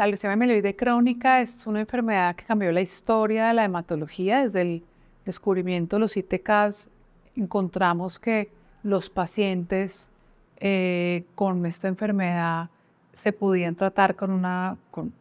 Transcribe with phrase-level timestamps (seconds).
[0.00, 4.44] La leucemia mieloide crónica es una enfermedad que cambió la historia de la hematología.
[4.44, 4.82] Desde el
[5.26, 6.88] descubrimiento de los ITKs
[7.36, 8.50] encontramos que
[8.82, 10.08] los pacientes
[10.56, 12.70] eh, con esta enfermedad
[13.12, 15.12] se podían tratar con, una, con,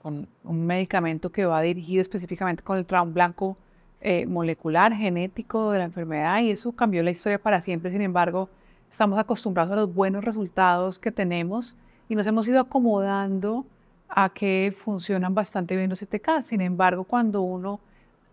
[0.46, 3.58] un medicamento que va dirigido específicamente con el trauma blanco
[4.00, 7.92] eh, molecular, genético de la enfermedad y eso cambió la historia para siempre.
[7.92, 8.48] Sin embargo,
[8.90, 11.76] estamos acostumbrados a los buenos resultados que tenemos
[12.08, 13.66] y nos hemos ido acomodando
[14.10, 16.42] a que funcionan bastante bien los ITK.
[16.42, 17.80] Sin embargo, cuando uno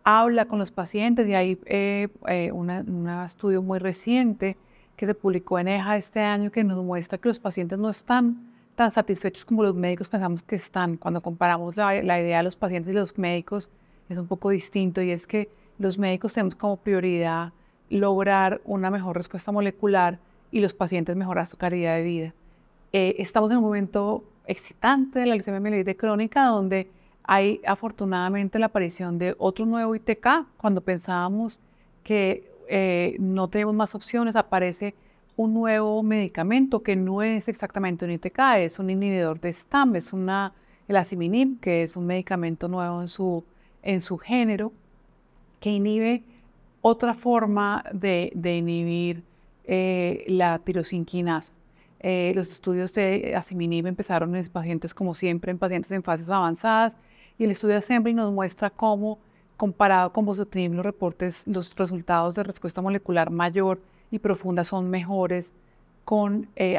[0.05, 4.57] habla con los pacientes, y hay eh, eh, un estudio muy reciente
[4.97, 8.53] que se publicó en EJA este año que nos muestra que los pacientes no están
[8.77, 10.97] tan satisfechos como los médicos pensamos que están.
[10.97, 13.71] Cuando comparamos la, la idea de los pacientes y los médicos
[14.09, 17.53] es un poco distinto y es que los médicos tenemos como prioridad
[17.91, 20.19] lograr una mejor respuesta molecular
[20.51, 22.35] y los pacientes mejorar su calidad de vida.
[22.93, 26.91] Eh, estamos en un momento excitante de la leucemia mieloide crónica donde
[27.25, 30.27] hay afortunadamente la aparición de otro nuevo ITK.
[30.57, 31.61] Cuando pensábamos
[32.03, 34.95] que eh, no tenemos más opciones, aparece
[35.37, 40.13] un nuevo medicamento que no es exactamente un ITK, es un inhibidor de STAM, es
[40.13, 40.55] una,
[40.89, 43.45] el asiminib, que es un medicamento nuevo en su,
[43.83, 44.73] en su género,
[45.61, 46.23] que inhibe
[46.81, 49.25] otra forma de, inhibir
[49.65, 51.53] eh, la tirosinquinasa.
[52.01, 56.97] Eh, los estudios de asiminib empezaron en pacientes, como siempre, en pacientes en fases avanzadas,
[57.39, 59.19] y el estudio de Assembly nos muestra cómo,
[59.57, 63.81] comparado con bosutinib, los reportes, los resultados de respuesta molecular mayor
[64.11, 65.53] y profunda son mejores
[66.05, 66.79] con eh,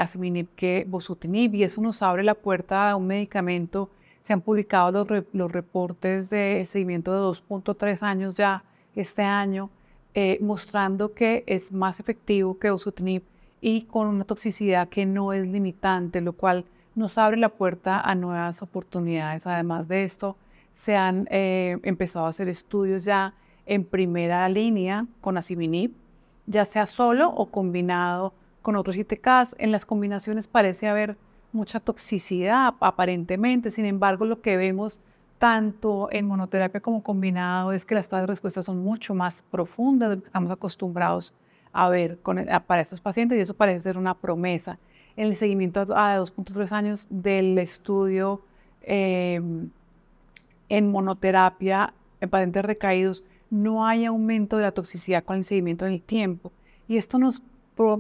[0.55, 3.89] que bosutinib, y eso nos abre la puerta a un medicamento.
[4.23, 8.63] Se han publicado los, los reportes de seguimiento de 2.3 años ya
[8.95, 9.69] este año,
[10.13, 13.23] eh, mostrando que es más efectivo que bosutinib
[13.61, 18.15] y con una toxicidad que no es limitante, lo cual nos abre la puerta a
[18.15, 19.47] nuevas oportunidades.
[19.47, 20.35] Además de esto,
[20.73, 23.33] se han eh, empezado a hacer estudios ya
[23.65, 25.91] en primera línea con asiminib,
[26.45, 29.55] ya sea solo o combinado con otros ITKs.
[29.57, 31.17] En las combinaciones parece haber
[31.51, 34.99] mucha toxicidad aparentemente, sin embargo lo que vemos
[35.37, 40.09] tanto en monoterapia como combinado es que las tasas de respuesta son mucho más profundas
[40.09, 41.33] de lo que estamos acostumbrados
[41.73, 44.79] a ver con, para estos pacientes y eso parece ser una promesa.
[45.15, 48.41] En el seguimiento a 2.3 años del estudio
[48.81, 49.69] em,
[50.69, 55.93] en monoterapia en pacientes recaídos, no hay aumento de la toxicidad con el seguimiento en
[55.93, 56.51] el tiempo.
[56.87, 57.41] Y esto nos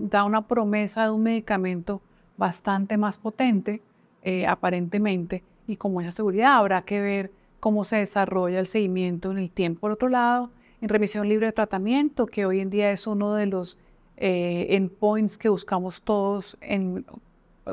[0.01, 2.01] da una promesa de un medicamento
[2.37, 3.81] bastante más potente,
[4.23, 9.37] eh, aparentemente, y como esa seguridad habrá que ver cómo se desarrolla el seguimiento en
[9.37, 9.81] el tiempo.
[9.81, 10.49] Por otro lado,
[10.81, 13.77] en remisión libre de tratamiento, que hoy en día es uno de los
[14.17, 17.05] eh, endpoints que buscamos todos en,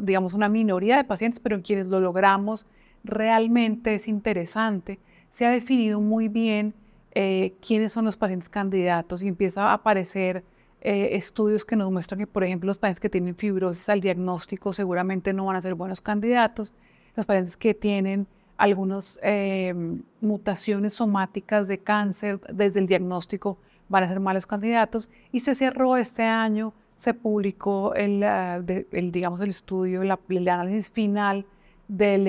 [0.03, 2.67] digamos, una minoría de pacientes, pero en quienes lo logramos
[3.03, 4.99] realmente es interesante.
[5.31, 6.75] Se ha definido muy bien
[7.13, 10.45] eh, quiénes son los pacientes candidatos y empieza a aparecer
[10.81, 14.73] eh, estudios que nos muestran que, por ejemplo, los pacientes que tienen fibrosis al diagnóstico
[14.73, 16.73] seguramente no van a ser buenos candidatos
[17.17, 18.27] los pacientes que tienen
[18.57, 25.11] algunas em, mutaciones somáticas de cáncer desde el diagnóstico van a ser malos candidatos.
[25.33, 31.47] Y se cerró este año, se publicó el, el digamos, el estudio, el análisis final
[31.89, 32.27] del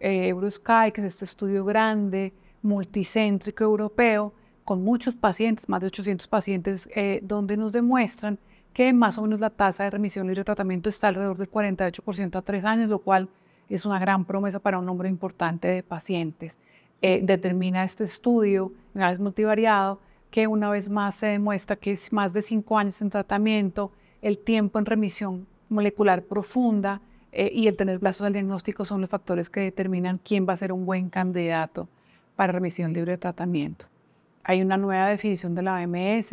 [0.00, 6.88] Eurosky, que es este estudio grande, multicéntrico europeo, con muchos pacientes, más de 800 pacientes,
[6.94, 8.38] eh, donde nos demuestran
[8.72, 12.36] que más o menos la tasa de remisión libre de tratamiento está alrededor del 48%
[12.36, 13.28] a tres años, lo cual
[13.74, 16.58] es una gran promesa para un número importante de pacientes.
[17.02, 20.00] Eh, determina este estudio, análisis multivariado,
[20.30, 23.92] que una vez más se demuestra que es más de cinco años en tratamiento,
[24.22, 27.00] el tiempo en remisión molecular profunda
[27.32, 30.56] eh, y el tener plazos al diagnóstico son los factores que determinan quién va a
[30.56, 31.88] ser un buen candidato
[32.36, 33.86] para remisión libre de tratamiento.
[34.44, 36.32] Hay una nueva definición de la OMS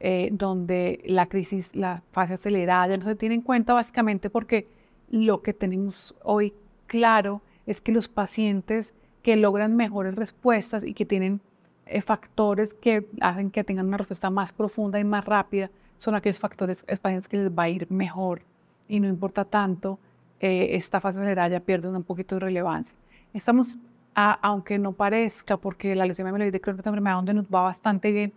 [0.00, 4.68] eh, donde la crisis, la fase acelerada ya no se tiene en cuenta básicamente porque
[5.10, 6.52] lo que tenemos hoy
[6.86, 11.40] claro es que los pacientes que logran mejores respuestas y que tienen
[11.86, 16.38] eh, factores que hacen que tengan una respuesta más profunda y más rápida son aquellos
[16.38, 18.42] factores, es pacientes que les va a ir mejor
[18.88, 19.98] y no importa tanto,
[20.40, 22.96] eh, esta fase ya pierde un poquito de relevancia.
[23.32, 23.78] Estamos,
[24.14, 27.62] aunque no parezca, porque la leucemia mieloide creo que es una enfermedad donde nos va
[27.62, 28.32] bastante bien,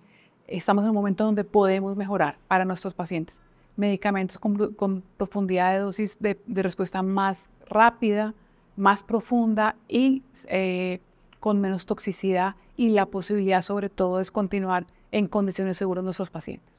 [0.47, 3.41] estamos en un momento donde podemos mejorar para nuestros pacientes.
[3.75, 8.33] Medicamentos con, profundidad de dosis de respuesta más rápida,
[8.75, 10.99] más profunda y eh,
[11.39, 16.77] con menos toxicidad y la posibilidad sobre todo es continuar en condiciones seguras nuestros pacientes.